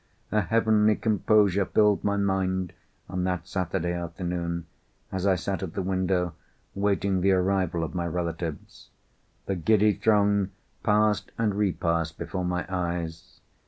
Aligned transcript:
A 0.31 0.41
heavenly 0.41 0.95
composure 0.95 1.63
filled 1.67 2.03
my 2.03 2.17
mind, 2.17 2.73
on 3.07 3.23
that 3.25 3.47
Saturday 3.47 3.93
afternoon, 3.93 4.65
as 5.11 5.27
I 5.27 5.35
sat 5.35 5.61
at 5.61 5.73
the 5.75 5.83
window 5.83 6.33
waiting 6.73 7.21
the 7.21 7.33
arrival 7.33 7.83
of 7.83 7.93
my 7.93 8.07
relatives. 8.07 8.89
The 9.45 9.55
giddy 9.55 9.93
throng 9.93 10.49
passed 10.81 11.31
and 11.37 11.53
repassed 11.53 12.17
before 12.17 12.43
my 12.45 12.65
eyes. 12.67 13.41